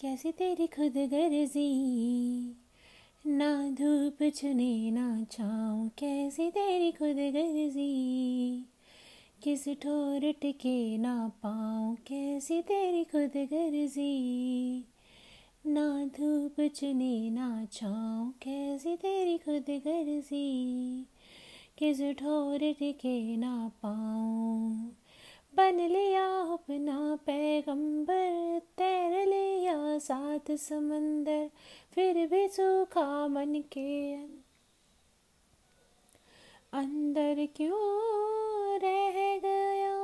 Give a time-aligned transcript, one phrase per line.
[0.00, 1.70] कैसी तेरी खुद गर्जी?
[3.26, 8.64] ना धूप चुने ना छाऊं कैसी तेरी खुद गर्जी?
[9.42, 14.84] किस ठोर टिके ना पाऊँ कैसी तेरी खुद गर्जी?
[15.66, 21.06] ना धूप चुने ना छाऊं कैसी तेरी खुद गर्जी?
[21.78, 24.96] किस ठोर टिके ना पाऊँ
[25.56, 26.17] बन लिया
[29.98, 31.50] सात समंदर,
[31.92, 34.14] फिर भी सूखा मन के
[36.72, 39.98] अंदर क्यों रह गया?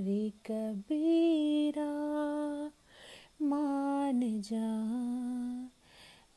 [0.00, 1.92] रे कबीरा,
[3.42, 4.72] मान जा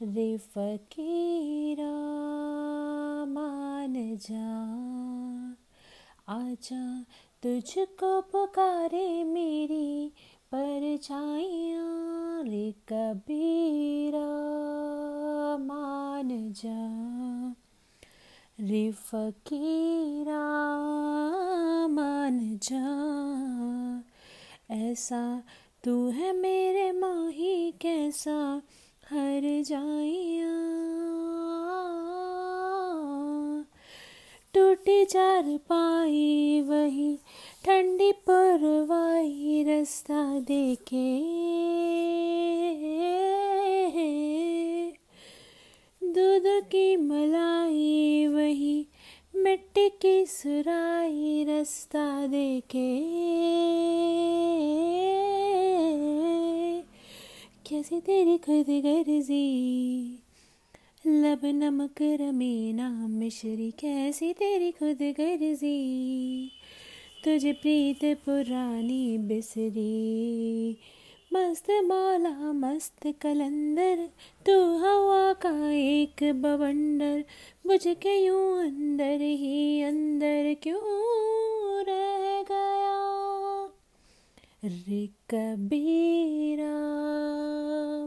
[0.01, 1.93] रे फकीरा,
[3.25, 4.49] मान जा
[6.29, 7.05] आजा
[7.43, 10.11] तुझको पुकारे मेरी
[10.53, 14.29] परछाइयाँ रे कबीरा
[15.57, 16.79] मान जा।
[18.59, 20.45] रे फकीरा
[21.87, 22.85] मान जा।
[24.75, 25.43] ऐसा
[25.83, 28.61] तू है मेरे माही कैसा
[29.09, 30.55] हर जाइया।
[34.53, 37.19] टूटी चार पाई वही
[37.69, 41.19] ठंडी पुरवाई रास्ता देखे।
[46.03, 48.87] दूध की मलाई वही
[49.35, 53.01] मिट्टी की सुराई रास्ता देखे।
[57.69, 60.19] कैसी तेरी खुद गर्जी?
[61.07, 66.51] लब नमक रमे नाम मिश्री, कैसी तेरी खुद गर्जी?
[67.23, 70.77] तुझे प्रीत पुरानी बिसरी।
[71.33, 74.09] मस्त माला, मस्त कलंदर,
[74.45, 77.25] तू हवा का एक बवंडर।
[77.67, 80.81] बुझ के यूँ अंदर ही अंदर क्यों
[81.81, 82.99] रह गया?
[84.63, 86.77] रे कबीरा,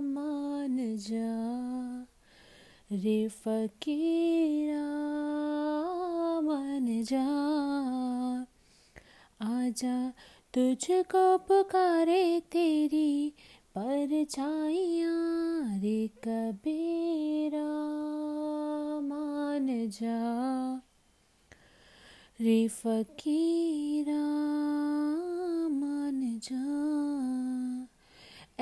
[0.00, 1.42] मान जा।
[2.92, 4.88] रे फकीरा,
[6.40, 8.01] मान जा।
[9.72, 10.12] आजा
[10.54, 13.32] तुझको पुकारे तेरी
[13.78, 17.70] परछाइयाँ रे कबीरा।
[19.00, 20.82] मान जा
[22.40, 24.24] रे फकीरा,
[25.68, 27.88] मान जा।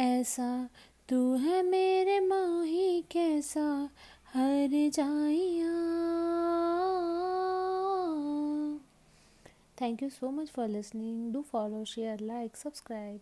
[0.03, 0.69] ऐसा
[1.09, 3.91] तू है मेरे माही, कैसा
[4.35, 6.30] हर जाइया।
[9.81, 11.33] Thank you so much for listening.
[11.33, 13.21] Do follow, share, like, subscribe.